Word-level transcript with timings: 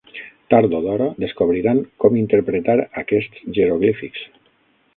Tard 0.53 0.71
o 0.77 0.79
d'hora, 0.85 1.09
descobriran 1.23 1.81
com 2.05 2.17
interpretar 2.23 2.77
aquests 3.03 3.45
jeroglífics. 3.59 4.25